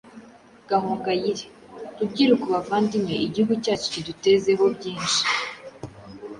Gahongayire: 0.69 1.45
Rubyiruko 1.97 2.45
bavandimwe, 2.55 3.15
igihugu 3.27 3.53
cyacu 3.63 3.87
kidutezeho 3.93 4.63
byinshi, 4.75 5.21